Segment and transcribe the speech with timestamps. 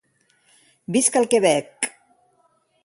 [0.95, 1.91] Visca el Quebec!